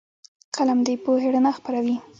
قلم 0.55 0.79
د 0.85 0.89
پوهې 1.03 1.27
رڼا 1.33 1.51
خپروي 1.57 1.95